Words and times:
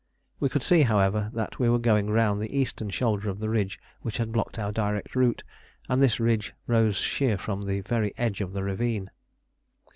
We 0.39 0.49
could 0.49 0.63
see, 0.63 0.81
however, 0.81 1.29
that 1.35 1.59
we 1.59 1.69
were 1.69 1.77
going 1.77 2.09
round 2.09 2.41
the 2.41 2.51
eastern 2.57 2.89
shoulder 2.89 3.29
of 3.29 3.37
the 3.37 3.51
ridge 3.51 3.79
which 4.01 4.17
had 4.17 4.31
blocked 4.31 4.57
our 4.57 4.71
direct 4.71 5.15
route, 5.15 5.43
and 5.87 6.01
this 6.01 6.19
ridge 6.19 6.55
rose 6.65 6.95
sheer 6.95 7.37
from 7.37 7.67
the 7.67 7.81
very 7.81 8.11
edge 8.17 8.41
of 8.41 8.51
the 8.53 8.63
ravine. 8.63 9.11